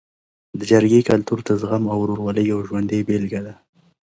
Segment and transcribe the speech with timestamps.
[0.59, 3.53] د جرګې کلتور د زغم او ورورولۍ یو ژوندی بېلګه ده.